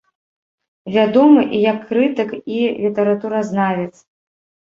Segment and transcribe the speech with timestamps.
[0.93, 2.57] Вядомы і як крытык і
[2.87, 3.93] літаратуразнавец.